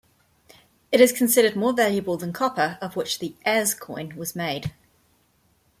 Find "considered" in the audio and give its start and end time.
1.11-1.55